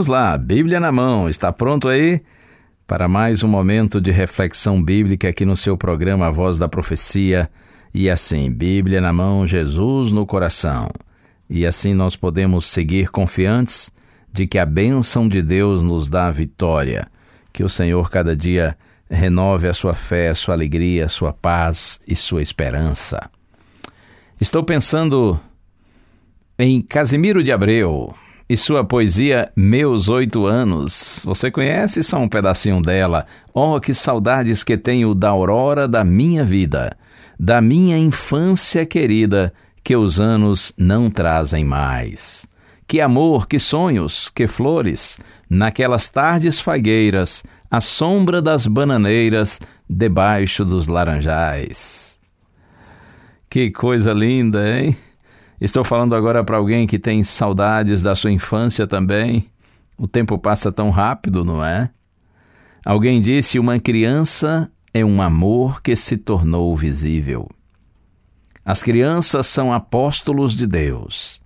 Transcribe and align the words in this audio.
Vamos 0.00 0.08
lá, 0.08 0.38
Bíblia 0.38 0.80
na 0.80 0.90
mão, 0.90 1.28
está 1.28 1.52
pronto 1.52 1.86
aí? 1.86 2.22
Para 2.86 3.06
mais 3.06 3.44
um 3.44 3.48
momento 3.48 4.00
de 4.00 4.10
reflexão 4.10 4.82
bíblica 4.82 5.28
aqui 5.28 5.44
no 5.44 5.54
seu 5.54 5.76
programa 5.76 6.26
A 6.26 6.30
Voz 6.30 6.58
da 6.58 6.66
Profecia. 6.66 7.50
E 7.92 8.08
assim, 8.08 8.50
Bíblia 8.50 8.98
na 8.98 9.12
mão, 9.12 9.46
Jesus 9.46 10.10
no 10.10 10.24
coração. 10.24 10.88
E 11.50 11.66
assim 11.66 11.92
nós 11.92 12.16
podemos 12.16 12.64
seguir 12.64 13.10
confiantes 13.10 13.92
de 14.32 14.46
que 14.46 14.58
a 14.58 14.64
bênção 14.64 15.28
de 15.28 15.42
Deus 15.42 15.82
nos 15.82 16.08
dá 16.08 16.28
a 16.28 16.32
vitória. 16.32 17.06
Que 17.52 17.62
o 17.62 17.68
Senhor 17.68 18.08
cada 18.08 18.34
dia 18.34 18.78
renove 19.10 19.68
a 19.68 19.74
sua 19.74 19.92
fé, 19.92 20.30
a 20.30 20.34
sua 20.34 20.54
alegria, 20.54 21.04
a 21.04 21.10
sua 21.10 21.34
paz 21.34 22.00
e 22.08 22.16
sua 22.16 22.40
esperança. 22.40 23.30
Estou 24.40 24.64
pensando 24.64 25.38
em 26.58 26.80
Casimiro 26.80 27.44
de 27.44 27.52
Abreu 27.52 28.14
e 28.50 28.56
sua 28.56 28.82
poesia 28.82 29.52
Meus 29.54 30.08
Oito 30.08 30.44
Anos. 30.44 31.22
Você 31.24 31.52
conhece 31.52 32.02
só 32.02 32.18
um 32.18 32.28
pedacinho 32.28 32.82
dela? 32.82 33.24
Oh, 33.54 33.78
que 33.78 33.94
saudades 33.94 34.64
que 34.64 34.76
tenho 34.76 35.14
da 35.14 35.28
aurora 35.28 35.86
da 35.86 36.02
minha 36.02 36.44
vida, 36.44 36.96
da 37.38 37.60
minha 37.60 37.96
infância 37.96 38.84
querida, 38.84 39.52
que 39.84 39.94
os 39.94 40.18
anos 40.18 40.72
não 40.76 41.08
trazem 41.08 41.64
mais. 41.64 42.44
Que 42.88 43.00
amor, 43.00 43.46
que 43.46 43.60
sonhos, 43.60 44.28
que 44.28 44.48
flores, 44.48 45.20
naquelas 45.48 46.08
tardes 46.08 46.58
fagueiras, 46.58 47.44
à 47.70 47.80
sombra 47.80 48.42
das 48.42 48.66
bananeiras, 48.66 49.60
debaixo 49.88 50.64
dos 50.64 50.88
laranjais. 50.88 52.18
Que 53.48 53.70
coisa 53.70 54.12
linda, 54.12 54.76
hein? 54.76 54.96
Estou 55.60 55.84
falando 55.84 56.14
agora 56.14 56.42
para 56.42 56.56
alguém 56.56 56.86
que 56.86 56.98
tem 56.98 57.22
saudades 57.22 58.02
da 58.02 58.16
sua 58.16 58.32
infância 58.32 58.86
também. 58.86 59.46
O 59.98 60.08
tempo 60.08 60.38
passa 60.38 60.72
tão 60.72 60.88
rápido, 60.88 61.44
não 61.44 61.62
é? 61.62 61.90
Alguém 62.84 63.20
disse: 63.20 63.58
uma 63.58 63.78
criança 63.78 64.70
é 64.94 65.04
um 65.04 65.20
amor 65.20 65.82
que 65.82 65.94
se 65.94 66.16
tornou 66.16 66.74
visível. 66.74 67.46
As 68.64 68.82
crianças 68.82 69.46
são 69.46 69.72
apóstolos 69.72 70.54
de 70.54 70.66
Deus, 70.66 71.42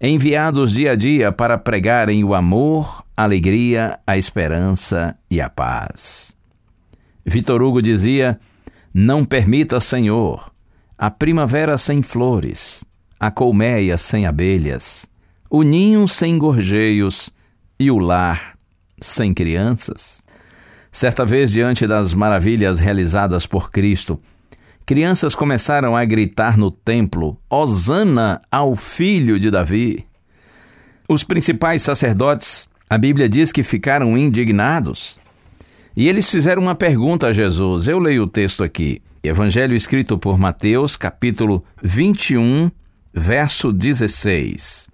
enviados 0.00 0.72
dia 0.72 0.92
a 0.92 0.96
dia 0.96 1.30
para 1.30 1.56
pregarem 1.56 2.24
o 2.24 2.34
amor, 2.34 3.04
a 3.16 3.22
alegria, 3.22 3.98
a 4.04 4.16
esperança 4.16 5.16
e 5.30 5.40
a 5.40 5.48
paz. 5.48 6.36
Vitor 7.24 7.62
Hugo 7.62 7.80
dizia: 7.80 8.40
Não 8.92 9.24
permita, 9.24 9.78
Senhor, 9.78 10.50
a 10.98 11.10
primavera 11.10 11.78
sem 11.78 12.02
flores, 12.02 12.84
a 13.22 13.30
colmeia 13.30 13.96
sem 13.96 14.26
abelhas, 14.26 15.08
o 15.48 15.62
ninho 15.62 16.08
sem 16.08 16.36
gorjeios 16.36 17.30
e 17.78 17.88
o 17.88 17.96
lar 17.96 18.58
sem 19.00 19.32
crianças. 19.32 20.20
Certa 20.90 21.24
vez, 21.24 21.52
diante 21.52 21.86
das 21.86 22.14
maravilhas 22.14 22.80
realizadas 22.80 23.46
por 23.46 23.70
Cristo, 23.70 24.20
crianças 24.84 25.36
começaram 25.36 25.94
a 25.94 26.04
gritar 26.04 26.58
no 26.58 26.72
templo: 26.72 27.38
Hosana 27.48 28.42
ao 28.50 28.74
filho 28.74 29.38
de 29.38 29.52
Davi. 29.52 30.04
Os 31.08 31.22
principais 31.22 31.82
sacerdotes, 31.82 32.68
a 32.90 32.98
Bíblia 32.98 33.28
diz 33.28 33.52
que 33.52 33.62
ficaram 33.62 34.18
indignados. 34.18 35.20
E 35.96 36.08
eles 36.08 36.28
fizeram 36.28 36.62
uma 36.62 36.74
pergunta 36.74 37.28
a 37.28 37.32
Jesus. 37.32 37.86
Eu 37.86 38.00
leio 38.00 38.24
o 38.24 38.28
texto 38.28 38.64
aqui. 38.64 39.00
Evangelho 39.22 39.76
escrito 39.76 40.18
por 40.18 40.36
Mateus, 40.36 40.96
capítulo 40.96 41.64
21, 41.80 42.68
verso 43.12 43.72
16. 43.72 44.90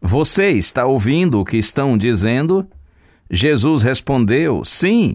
Você 0.00 0.50
está 0.50 0.86
ouvindo 0.86 1.40
o 1.40 1.44
que 1.44 1.56
estão 1.56 1.96
dizendo? 1.96 2.68
Jesus 3.30 3.82
respondeu: 3.82 4.64
Sim. 4.64 5.14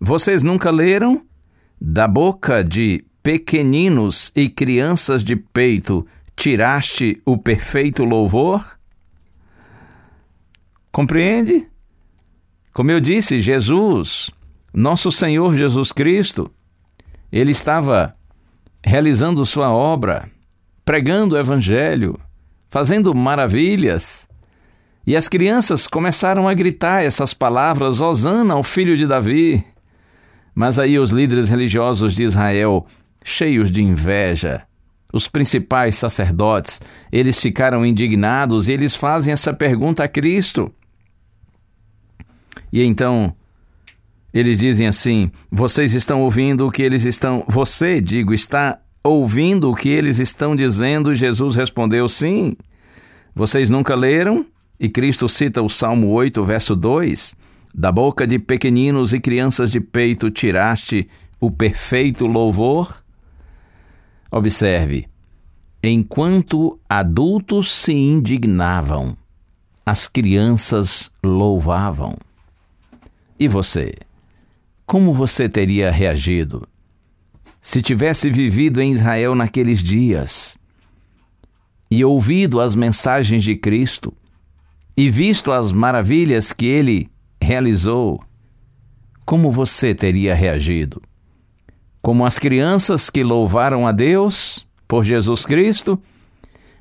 Vocês 0.00 0.42
nunca 0.42 0.70
leram? 0.70 1.22
Da 1.80 2.06
boca 2.08 2.62
de 2.62 3.04
pequeninos 3.22 4.32
e 4.34 4.48
crianças 4.48 5.22
de 5.24 5.36
peito 5.36 6.06
tiraste 6.36 7.20
o 7.24 7.36
perfeito 7.36 8.04
louvor? 8.04 8.78
Compreende? 10.92 11.68
Como 12.72 12.90
eu 12.90 13.00
disse, 13.00 13.40
Jesus, 13.40 14.30
nosso 14.72 15.10
Senhor 15.10 15.54
Jesus 15.54 15.92
Cristo, 15.92 16.50
ele 17.32 17.50
estava 17.50 18.14
realizando 18.84 19.44
sua 19.44 19.70
obra, 19.70 20.30
pregando 20.86 21.34
o 21.34 21.38
Evangelho, 21.38 22.16
fazendo 22.70 23.12
maravilhas. 23.12 24.26
E 25.04 25.16
as 25.16 25.28
crianças 25.28 25.88
começaram 25.88 26.48
a 26.48 26.54
gritar 26.54 27.04
essas 27.04 27.34
palavras: 27.34 28.00
Hosana 28.00 28.54
ao 28.54 28.62
filho 28.62 28.96
de 28.96 29.06
Davi. 29.06 29.62
Mas 30.54 30.78
aí 30.78 30.98
os 30.98 31.10
líderes 31.10 31.50
religiosos 31.50 32.14
de 32.14 32.22
Israel, 32.22 32.86
cheios 33.22 33.70
de 33.70 33.82
inveja, 33.82 34.62
os 35.12 35.28
principais 35.28 35.96
sacerdotes, 35.96 36.80
eles 37.12 37.38
ficaram 37.38 37.84
indignados 37.84 38.66
e 38.66 38.72
eles 38.72 38.96
fazem 38.96 39.32
essa 39.32 39.52
pergunta 39.52 40.04
a 40.04 40.08
Cristo. 40.08 40.72
E 42.72 42.82
então 42.82 43.34
eles 44.32 44.60
dizem 44.60 44.86
assim: 44.86 45.30
Vocês 45.50 45.94
estão 45.94 46.22
ouvindo 46.22 46.66
o 46.66 46.70
que 46.70 46.82
eles 46.82 47.04
estão. 47.04 47.44
Você, 47.48 48.00
digo, 48.00 48.32
está 48.32 48.80
ouvindo 49.06 49.70
o 49.70 49.74
que 49.74 49.88
eles 49.88 50.18
estão 50.18 50.54
dizendo? 50.56 51.14
Jesus 51.14 51.56
respondeu: 51.56 52.08
Sim. 52.08 52.54
Vocês 53.34 53.68
nunca 53.70 53.94
leram? 53.94 54.46
E 54.78 54.88
Cristo 54.88 55.28
cita 55.28 55.62
o 55.62 55.68
Salmo 55.68 56.08
8, 56.08 56.44
verso 56.44 56.76
2: 56.76 57.36
Da 57.74 57.90
boca 57.90 58.26
de 58.26 58.38
pequeninos 58.38 59.12
e 59.12 59.20
crianças 59.20 59.70
de 59.70 59.80
peito 59.80 60.30
tiraste 60.30 61.08
o 61.40 61.50
perfeito 61.50 62.26
louvor? 62.26 63.02
Observe: 64.30 65.08
enquanto 65.82 66.78
adultos 66.88 67.70
se 67.72 67.92
indignavam, 67.92 69.16
as 69.84 70.08
crianças 70.08 71.10
louvavam. 71.22 72.16
E 73.38 73.46
você? 73.46 73.94
Como 74.84 75.12
você 75.12 75.48
teria 75.48 75.90
reagido 75.90 76.66
se 77.66 77.82
tivesse 77.82 78.30
vivido 78.30 78.80
em 78.80 78.92
Israel 78.92 79.34
naqueles 79.34 79.82
dias 79.82 80.56
e 81.90 82.04
ouvido 82.04 82.60
as 82.60 82.76
mensagens 82.76 83.42
de 83.42 83.56
Cristo 83.56 84.14
e 84.96 85.10
visto 85.10 85.50
as 85.50 85.72
maravilhas 85.72 86.52
que 86.52 86.64
ele 86.64 87.10
realizou? 87.42 88.22
Como 89.24 89.50
você 89.50 89.92
teria 89.92 90.32
reagido? 90.32 91.02
Como 92.00 92.24
as 92.24 92.38
crianças 92.38 93.10
que 93.10 93.24
louvaram 93.24 93.84
a 93.84 93.90
Deus 93.90 94.64
por 94.86 95.02
Jesus 95.02 95.44
Cristo? 95.44 96.00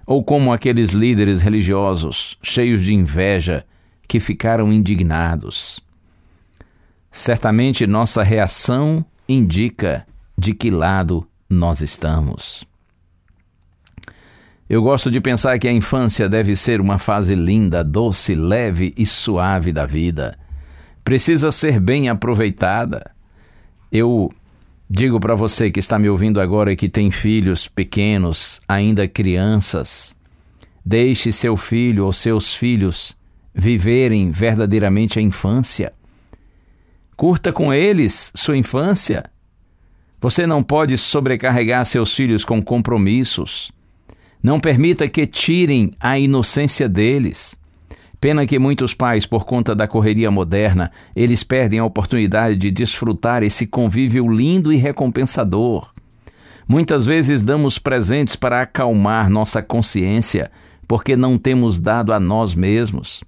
Ou 0.06 0.24
como 0.24 0.54
aqueles 0.54 0.92
líderes 0.92 1.42
religiosos 1.42 2.38
cheios 2.44 2.84
de 2.84 2.94
inveja 2.94 3.66
que 4.08 4.20
ficaram 4.20 4.72
indignados? 4.72 5.80
Certamente 7.12 7.88
nossa 7.88 8.22
reação 8.22 9.04
indica 9.28 10.06
de 10.38 10.54
que 10.54 10.70
lado 10.70 11.28
nós 11.50 11.82
estamos. 11.82 12.66
Eu 14.68 14.82
gosto 14.82 15.12
de 15.12 15.22
pensar 15.22 15.60
que 15.60 15.68
a 15.68 15.72
infância 15.72 16.28
deve 16.28 16.56
ser 16.56 16.82
uma 16.82 16.98
fase 16.98 17.36
linda, 17.36 17.84
doce, 17.84 18.34
leve 18.34 18.94
e 18.98 19.06
suave 19.06 19.72
da 19.72 19.86
vida. 19.86 20.38
Precisa 21.04 21.52
ser 21.52 21.80
bem 21.80 22.10
aproveitada. 22.10 23.12
Eu 23.92 24.34
digo 24.90 25.20
para 25.20 25.36
você 25.36 25.70
que 25.70 25.80
está 25.80 26.00
me 26.00 26.10
ouvindo 26.10 26.42
agora 26.42 26.72
e 26.74 26.76
que 26.76 26.90
tem 26.90 27.12
filhos 27.12 27.68
pequenos, 27.68 28.60
ainda 28.68 29.08
crianças, 29.08 30.16
deixe 30.84 31.32
seu 31.32 31.56
filho 31.56 32.06
ou 32.06 32.12
seus 32.12 32.56
filhos 32.56 33.16
viverem 33.54 34.32
verdadeiramente 34.32 35.20
a 35.20 35.22
infância. 35.22 35.94
Curta 37.16 37.54
com 37.54 37.72
eles 37.72 38.32
sua 38.36 38.58
infância. 38.58 39.30
Você 40.22 40.48
não 40.48 40.64
pode 40.64 40.98
sobrecarregar 40.98 41.86
seus 41.86 42.16
filhos 42.16 42.44
com 42.44 42.62
compromissos. 42.62 43.72
Não 44.42 44.60
permita 44.60 45.08
que 45.08 45.26
tirem 45.26 45.92
a 46.00 46.18
inocência 46.18 46.88
deles. 46.88 47.58
Pena 48.20 48.46
que 48.46 48.58
muitos 48.58 48.94
pais, 48.94 49.26
por 49.26 49.46
conta 49.46 49.76
da 49.76 49.88
correria 49.88 50.32
moderna, 50.32 50.92
eles 51.16 51.44
perdem 51.44 51.80
a 51.80 51.86
oportunidade 51.86 52.56
de 52.56 52.72
desfrutar 52.72 53.44
esse 53.44 53.68
convívio 53.68 54.28
lindo 54.32 54.74
e 54.74 54.78
recompensador. 54.78 55.90
Muitas 56.68 57.06
vezes 57.06 57.44
damos 57.44 57.78
presentes 57.78 58.36
para 58.36 58.62
acalmar 58.62 59.30
nossa 59.30 59.62
consciência, 59.62 60.50
porque 60.88 61.16
não 61.16 61.38
temos 61.38 61.78
dado 61.78 62.12
a 62.12 62.20
nós 62.20 62.56
mesmos. 62.56 63.24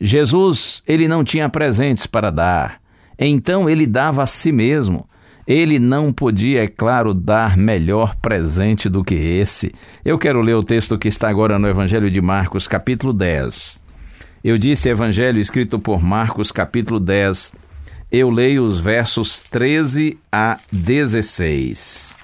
Jesus, 0.00 0.82
ele 0.86 1.08
não 1.08 1.24
tinha 1.24 1.48
presentes 1.48 2.06
para 2.06 2.30
dar, 2.30 2.80
então 3.18 3.68
ele 3.68 3.86
dava 3.86 4.22
a 4.22 4.26
si 4.26 4.52
mesmo. 4.52 5.08
Ele 5.48 5.78
não 5.78 6.12
podia, 6.12 6.64
é 6.64 6.68
claro, 6.68 7.14
dar 7.14 7.56
melhor 7.56 8.14
presente 8.16 8.86
do 8.86 9.02
que 9.02 9.14
esse. 9.14 9.72
Eu 10.04 10.18
quero 10.18 10.42
ler 10.42 10.52
o 10.52 10.62
texto 10.62 10.98
que 10.98 11.08
está 11.08 11.26
agora 11.30 11.58
no 11.58 11.66
Evangelho 11.66 12.10
de 12.10 12.20
Marcos, 12.20 12.68
capítulo 12.68 13.14
10. 13.14 13.82
Eu 14.44 14.58
disse 14.58 14.90
Evangelho 14.90 15.40
escrito 15.40 15.78
por 15.78 16.02
Marcos, 16.02 16.52
capítulo 16.52 17.00
10. 17.00 17.54
Eu 18.12 18.28
leio 18.28 18.62
os 18.62 18.78
versos 18.78 19.38
13 19.38 20.18
a 20.30 20.58
16. 20.70 22.18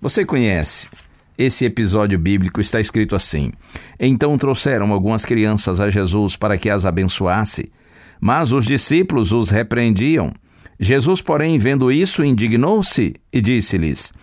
Você 0.00 0.24
conhece? 0.24 0.88
Esse 1.36 1.66
episódio 1.66 2.18
bíblico 2.18 2.62
está 2.62 2.80
escrito 2.80 3.14
assim: 3.14 3.52
Então 3.98 4.38
trouxeram 4.38 4.90
algumas 4.90 5.26
crianças 5.26 5.82
a 5.82 5.90
Jesus 5.90 6.34
para 6.34 6.56
que 6.56 6.70
as 6.70 6.86
abençoasse, 6.86 7.70
mas 8.18 8.52
os 8.52 8.64
discípulos 8.64 9.32
os 9.32 9.50
repreendiam. 9.50 10.32
Jesus, 10.80 11.20
porém, 11.20 11.58
vendo 11.58 11.92
isso, 11.92 12.24
indignou-se 12.24 13.14
e 13.30 13.40
disse-lhes: 13.42 14.14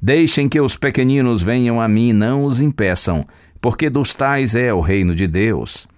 Deixem 0.00 0.46
que 0.46 0.60
os 0.60 0.76
pequeninos 0.76 1.42
venham 1.42 1.80
a 1.80 1.88
mim, 1.88 2.12
não 2.12 2.44
os 2.44 2.60
impeçam, 2.60 3.26
porque 3.62 3.88
dos 3.88 4.14
tais 4.14 4.54
é 4.54 4.74
o 4.74 4.80
reino 4.80 5.14
de 5.14 5.26
Deus. 5.26 5.88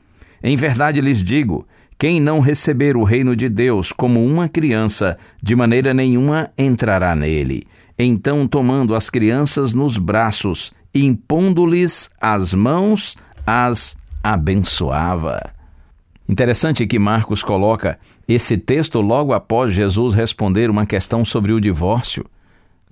Em 0.40 0.56
verdade 0.56 1.00
lhes 1.00 1.20
digo: 1.20 1.66
quem 1.98 2.20
não 2.20 2.38
receber 2.38 2.96
o 2.96 3.02
reino 3.02 3.34
de 3.34 3.48
Deus 3.48 3.90
como 3.90 4.24
uma 4.24 4.48
criança, 4.48 5.18
de 5.42 5.56
maneira 5.56 5.92
nenhuma 5.92 6.50
entrará 6.56 7.16
nele. 7.16 7.66
Então, 7.98 8.46
tomando 8.46 8.94
as 8.94 9.10
crianças 9.10 9.72
nos 9.72 9.98
braços, 9.98 10.72
impondo-lhes 10.94 12.10
as 12.20 12.54
mãos, 12.54 13.16
as 13.46 13.96
abençoava. 14.22 15.54
Interessante 16.28 16.86
que 16.86 16.98
Marcos 16.98 17.42
coloca 17.42 17.98
esse 18.26 18.56
texto 18.56 19.00
logo 19.00 19.32
após 19.32 19.72
Jesus 19.72 20.14
responder 20.14 20.70
uma 20.70 20.86
questão 20.86 21.24
sobre 21.24 21.52
o 21.52 21.60
divórcio. 21.60 22.24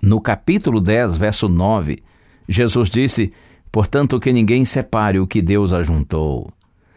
No 0.01 0.21
capítulo 0.21 0.79
10, 0.79 1.17
verso 1.17 1.47
9, 1.49 2.03
Jesus 2.47 2.89
disse: 2.89 3.33
Portanto, 3.71 4.19
que 4.19 4.31
ninguém 4.31 4.63
separe 4.65 5.19
o 5.19 5.27
que 5.27 5.41
Deus 5.41 5.73
ajuntou. 5.73 6.51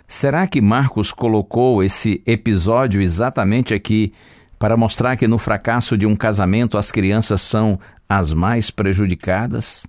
Será 0.07 0.47
que 0.47 0.61
Marcos 0.61 1.11
colocou 1.11 1.83
esse 1.83 2.23
episódio 2.27 3.01
exatamente 3.01 3.75
aqui 3.75 4.13
para 4.59 4.77
mostrar 4.77 5.17
que 5.17 5.27
no 5.27 5.39
fracasso 5.39 5.97
de 5.97 6.07
um 6.07 6.15
casamento 6.15 6.79
as 6.79 6.93
crianças 6.93 7.41
são 7.41 7.79
as 8.09 8.33
mais 8.33 8.71
prejudicadas? 8.71 9.87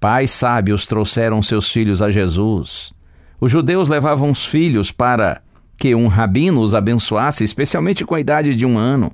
Pais 0.00 0.30
sábios 0.30 0.86
trouxeram 0.86 1.42
seus 1.42 1.70
filhos 1.70 2.00
a 2.00 2.10
Jesus. 2.10 2.92
Os 3.40 3.50
judeus 3.50 3.88
levavam 3.88 4.30
os 4.30 4.46
filhos 4.46 4.90
para 4.90 5.42
que 5.76 5.94
um 5.94 6.06
rabino 6.06 6.60
os 6.60 6.74
abençoasse, 6.74 7.44
especialmente 7.44 8.04
com 8.04 8.14
a 8.14 8.20
idade 8.20 8.54
de 8.54 8.64
um 8.64 8.78
ano. 8.78 9.12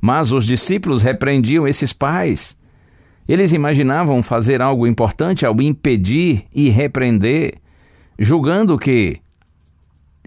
Mas 0.00 0.32
os 0.32 0.46
discípulos 0.46 1.02
repreendiam 1.02 1.66
esses 1.66 1.92
pais. 1.92 2.56
Eles 3.28 3.52
imaginavam 3.52 4.22
fazer 4.22 4.62
algo 4.62 4.86
importante 4.86 5.44
ao 5.44 5.60
impedir 5.60 6.44
e 6.54 6.68
repreender, 6.68 7.54
julgando 8.18 8.78
que 8.78 9.20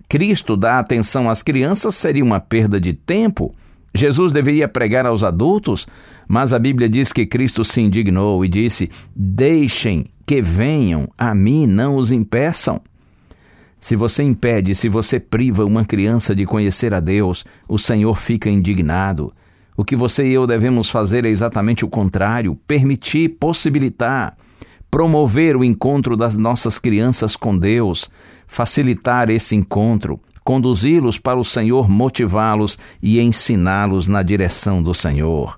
Cristo 0.10 0.58
dar 0.58 0.80
atenção 0.80 1.30
às 1.30 1.42
crianças 1.42 1.96
seria 1.96 2.24
uma 2.24 2.40
perda 2.40 2.80
de 2.80 2.94
tempo. 2.94 3.54
Jesus 3.94 4.32
deveria 4.32 4.68
pregar 4.68 5.06
aos 5.06 5.24
adultos, 5.24 5.88
mas 6.28 6.52
a 6.52 6.60
Bíblia 6.60 6.90
diz 6.90 7.14
que 7.14 7.26
Cristo 7.26 7.64
se 7.64 7.82
indignou 7.82 8.44
e 8.44 8.50
disse: 8.50 8.90
Deixem 9.16 10.06
que 10.26 10.42
venham 10.42 11.08
a 11.18 11.34
mim, 11.34 11.66
não 11.66 11.96
os 11.96 12.12
impeçam. 12.12 12.82
Se 13.80 13.96
você 13.96 14.24
impede, 14.24 14.76
se 14.76 14.90
você 14.90 15.20
priva 15.20 15.64
uma 15.66 15.86
criança 15.86 16.36
de 16.36 16.46
conhecer 16.46 16.94
a 16.94 17.00
Deus, 17.00 17.46
o 17.68 17.78
Senhor 17.78 18.16
fica 18.16 18.50
indignado. 18.50 19.34
O 19.78 19.86
que 19.86 19.96
você 19.96 20.28
e 20.28 20.34
eu 20.34 20.46
devemos 20.46 20.90
fazer 20.90 21.24
é 21.24 21.30
exatamente 21.30 21.86
o 21.86 21.88
contrário: 21.88 22.58
permitir, 22.68 23.30
possibilitar, 23.40 24.36
promover 24.92 25.56
o 25.56 25.64
encontro 25.64 26.18
das 26.18 26.36
nossas 26.36 26.78
crianças 26.78 27.38
com 27.38 27.58
Deus, 27.58 28.10
facilitar 28.46 29.30
esse 29.30 29.56
encontro, 29.56 30.20
conduzi-los 30.44 31.18
para 31.18 31.40
o 31.40 31.44
Senhor, 31.46 31.90
motivá-los 31.90 32.78
e 33.02 33.22
ensiná-los 33.22 34.10
na 34.10 34.22
direção 34.22 34.84
do 34.84 34.94
Senhor. 34.94 35.58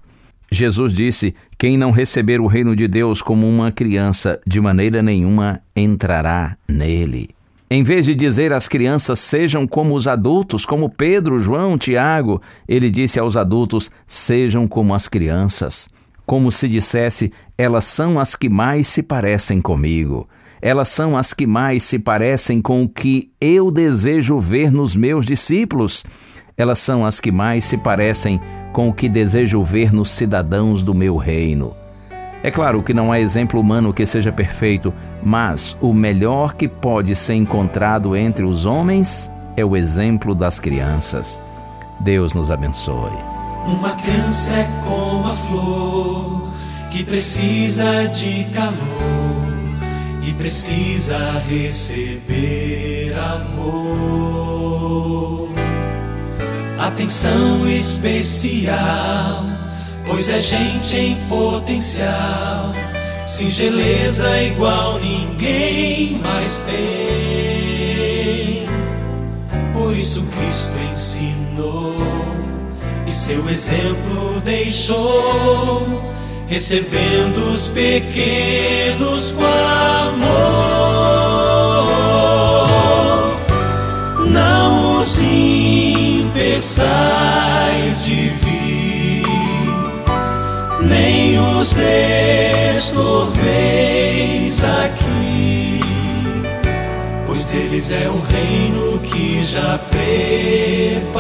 Jesus 0.52 0.94
disse: 0.94 1.34
Quem 1.58 1.76
não 1.76 1.90
receber 1.90 2.40
o 2.40 2.46
reino 2.46 2.76
de 2.76 2.88
Deus 2.88 3.24
como 3.24 3.50
uma 3.50 3.72
criança, 3.72 4.40
de 4.46 4.62
maneira 4.62 5.02
nenhuma 5.02 5.62
entrará 5.76 6.56
nele. 6.68 7.30
Em 7.74 7.84
vez 7.84 8.04
de 8.04 8.14
dizer 8.14 8.52
às 8.52 8.68
crianças 8.68 9.18
sejam 9.18 9.66
como 9.66 9.96
os 9.96 10.06
adultos, 10.06 10.66
como 10.66 10.90
Pedro, 10.90 11.40
João, 11.40 11.78
Tiago, 11.78 12.42
ele 12.68 12.90
disse 12.90 13.18
aos 13.18 13.38
adultos 13.38 13.90
sejam 14.06 14.68
como 14.68 14.94
as 14.94 15.08
crianças. 15.08 15.88
Como 16.26 16.52
se 16.52 16.68
dissesse, 16.68 17.32
elas 17.58 17.86
são 17.86 18.20
as 18.20 18.36
que 18.36 18.50
mais 18.50 18.88
se 18.88 19.02
parecem 19.02 19.62
comigo. 19.62 20.28
Elas 20.62 20.90
são 20.90 21.16
as 21.16 21.34
que 21.34 21.48
mais 21.48 21.84
se 21.84 21.98
parecem 21.98 22.62
com 22.62 22.84
o 22.84 22.90
que 22.90 23.32
eu 23.40 23.72
desejo 23.72 24.38
ver 24.38 24.70
nos 24.70 24.94
meus 24.94 25.26
discípulos. 25.26 26.04
Elas 26.58 26.78
são 26.78 27.06
as 27.06 27.22
que 27.22 27.32
mais 27.32 27.64
se 27.64 27.78
parecem 27.78 28.38
com 28.74 28.90
o 28.90 28.94
que 28.94 29.08
desejo 29.08 29.64
ver 29.64 29.94
nos 29.94 30.10
cidadãos 30.10 30.84
do 30.84 30.94
meu 30.94 31.16
reino. 31.16 31.74
É 32.44 32.52
claro 32.52 32.84
que 32.84 32.94
não 32.94 33.14
há 33.14 33.20
exemplo 33.22 33.60
humano 33.62 33.94
que 33.94 34.06
seja 34.06 34.32
perfeito, 34.32 34.94
mas 35.24 35.78
o 35.82 35.94
melhor 35.94 36.54
que 36.54 36.68
pode 36.68 37.16
ser 37.16 37.36
encontrado 37.36 38.16
entre 38.16 38.44
os 38.44 38.66
homens 38.66 39.32
é 39.56 39.64
o 39.64 39.76
exemplo 39.76 40.34
das 40.34 40.60
crianças. 40.60 41.40
Deus 42.00 42.34
nos 42.34 42.50
abençoe. 42.50 43.12
Uma 43.66 43.92
criança 43.92 44.54
é 44.54 44.68
como 44.84 45.28
a 45.28 45.36
flor 45.36 46.50
que 46.90 47.04
precisa 47.04 48.08
de 48.08 48.46
calor 48.54 48.76
e 50.28 50.34
precisa 50.34 51.18
receber 51.48 53.16
amor. 53.18 54.42
Atenção 56.80 57.68
especial 57.68 59.46
pois 60.12 60.30
é 60.30 60.40
gente 60.40 60.98
em 60.98 61.16
potencial, 61.28 62.74
singeleza 63.32 64.44
igual 64.44 65.00
ninguém 65.00 66.20
mais 66.22 66.64
tem. 66.64 68.68
Por 69.72 69.96
isso 69.96 70.22
Cristo 70.24 70.78
ensinou 70.92 71.96
e 73.08 73.12
seu 73.12 73.50
exemplo 73.50 74.42
deixou, 74.44 75.88
recebendo 76.48 77.54
os 77.54 77.70
pequenos 77.70 79.32
com 79.32 79.46
amor. 79.46 80.42
Não 84.28 85.00
os 85.00 85.20
impeçais 85.20 86.84
de 88.06 88.32
nem 90.82 91.40
o 91.40 91.60
os 91.60 91.72
estorveis 92.82 94.64
aqui, 94.64 95.80
pois 97.28 97.46
deles 97.50 97.92
é 97.92 98.10
o 98.10 98.20
reino 98.20 98.98
que 99.00 99.44
já 99.44 99.78
preparei. 99.78 101.12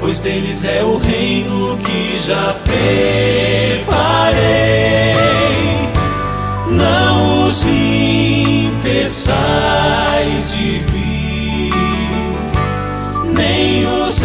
Pois 0.00 0.20
deles 0.20 0.64
é 0.64 0.82
o 0.82 0.96
reino 0.98 1.76
que 1.78 2.18
já 2.18 2.56
preparei. 2.64 3.86
Não 6.68 7.46
os 7.46 7.64
impeçais 7.66 9.04
de 10.54 10.78
vir, 10.80 11.72
nem 13.32 13.86
os 14.02 14.22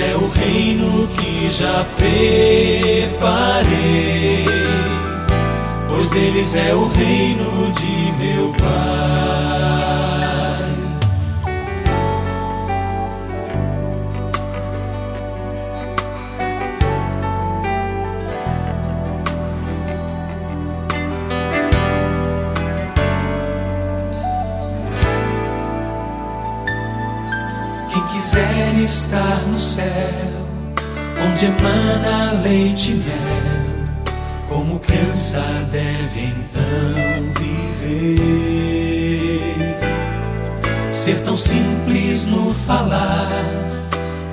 é 0.00 0.14
o 0.16 0.28
reino 0.28 1.08
que 1.08 1.50
já 1.50 1.84
preparei, 1.96 3.06
pois 5.88 6.10
deles 6.10 6.54
é 6.54 6.74
o 6.74 6.86
reino 6.88 7.72
de 7.72 8.12
meu 8.22 8.52
Pai. 8.52 8.87
Céu, 30.08 31.26
onde 31.26 31.46
emana 31.46 32.32
leite 32.42 32.92
e 32.92 32.94
mel, 32.96 33.16
como 34.48 34.78
criança 34.78 35.42
deve 35.70 36.26
então 36.26 37.32
viver. 37.38 38.38
Ser 40.92 41.20
tão 41.20 41.36
simples 41.38 42.26
no 42.26 42.52
falar 42.54 43.28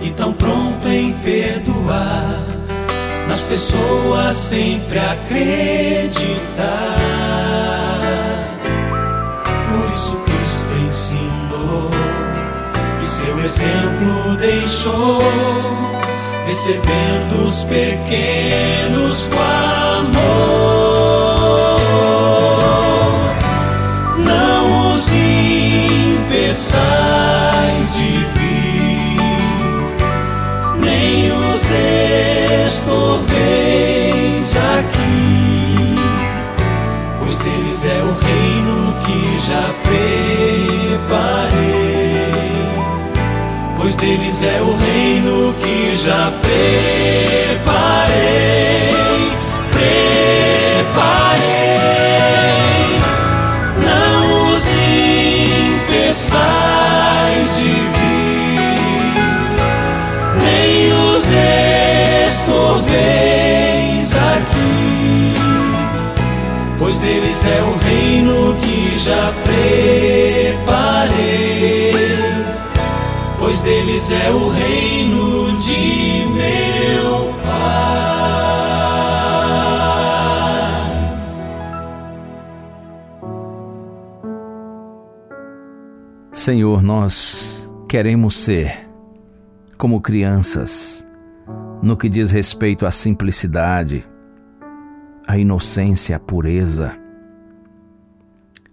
e 0.01 0.09
tão 0.11 0.33
pronto 0.33 0.87
em 0.87 1.13
perdoar, 1.13 2.43
nas 3.27 3.43
pessoas 3.43 4.35
sempre 4.35 4.99
acreditar. 4.99 6.15
Seu 13.05 13.39
exemplo 13.39 14.35
deixou, 14.35 15.21
recebendo 16.47 17.47
os 17.47 17.63
pequenos 17.63 19.27
com 19.27 19.39
amor. 19.39 20.15
Não 24.17 24.93
os 24.95 25.07
impeçais 25.13 26.65
de 27.95 28.25
vir, 28.33 29.21
nem 30.83 31.31
os 31.31 31.69
estorveis 32.65 34.57
aqui, 34.57 35.95
pois 37.19 37.37
deles 37.37 37.85
é 37.85 38.01
o 38.01 38.13
reino 38.25 38.95
que 39.03 39.37
já 39.37 39.63
preparei 39.83 40.14
pois 43.95 43.97
deles 43.97 44.43
é 44.43 44.61
o 44.61 44.75
reino 44.77 45.55
que 45.61 45.95
já 45.97 46.31
preparei. 46.41 47.65
Preparei, 49.71 51.39
não 53.81 54.51
os 54.51 54.65
impeçais 55.97 56.39
de 57.57 57.73
vir, 57.95 58.75
nem 60.43 60.93
os 61.11 61.23
estorveis 62.27 64.09
aqui, 64.15 65.33
pois 66.77 66.99
deles 66.99 67.45
é 67.45 67.61
o 67.61 67.77
reino 67.85 68.55
que 68.61 68.97
já 68.97 69.31
preparei 69.43 70.65
deles 73.95 74.11
é 74.11 74.29
o 74.29 74.49
reino 74.49 75.57
de 75.59 76.25
meu 76.33 77.33
Pai. 77.41 77.85
Senhor, 86.33 86.83
nós 86.83 87.71
queremos 87.87 88.35
ser 88.35 88.85
como 89.77 90.01
crianças 90.01 91.05
no 91.81 91.95
que 91.95 92.09
diz 92.09 92.31
respeito 92.31 92.85
à 92.85 92.91
simplicidade, 92.91 94.05
à 95.25 95.37
inocência, 95.37 96.17
à 96.17 96.19
pureza, 96.19 96.97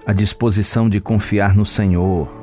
à 0.05 0.13
disposição 0.13 0.89
de 0.89 1.01
confiar 1.01 1.55
no 1.55 1.65
Senhor, 1.65 2.42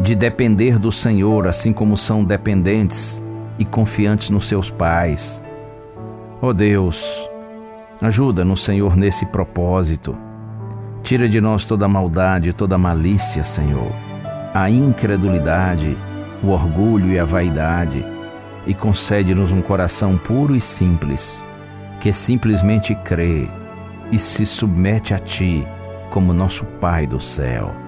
de 0.00 0.14
depender 0.14 0.78
do 0.78 0.92
Senhor, 0.92 1.46
assim 1.46 1.72
como 1.72 1.96
são 1.96 2.24
dependentes 2.24 3.22
e 3.58 3.64
confiantes 3.64 4.30
nos 4.30 4.46
seus 4.46 4.70
pais. 4.70 5.42
Ó 6.40 6.48
oh 6.48 6.54
Deus, 6.54 7.28
ajuda 8.00 8.44
no 8.44 8.56
Senhor 8.56 8.96
nesse 8.96 9.26
propósito. 9.26 10.16
Tira 11.02 11.28
de 11.28 11.40
nós 11.40 11.64
toda 11.64 11.88
maldade, 11.88 12.52
toda 12.52 12.78
malícia, 12.78 13.42
Senhor, 13.42 13.90
a 14.54 14.70
incredulidade, 14.70 15.96
o 16.42 16.48
orgulho 16.48 17.08
e 17.08 17.18
a 17.18 17.24
vaidade, 17.24 18.04
e 18.66 18.74
concede-nos 18.74 19.50
um 19.50 19.62
coração 19.62 20.16
puro 20.16 20.54
e 20.54 20.60
simples, 20.60 21.46
que 22.00 22.12
simplesmente 22.12 22.94
crê 22.94 23.48
e 24.12 24.18
se 24.18 24.46
submete 24.46 25.12
a 25.12 25.18
Ti 25.18 25.66
como 26.10 26.32
nosso 26.32 26.64
Pai 26.64 27.06
do 27.06 27.18
céu. 27.18 27.87